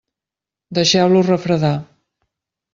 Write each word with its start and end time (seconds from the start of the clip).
Deixeu-los 0.77 1.29
refredar. 1.33 1.75